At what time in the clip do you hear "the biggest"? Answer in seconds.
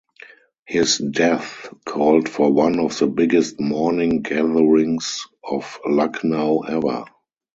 2.97-3.59